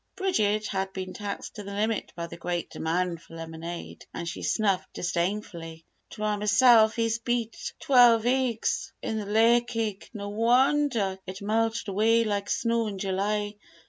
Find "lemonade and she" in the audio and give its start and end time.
3.35-4.41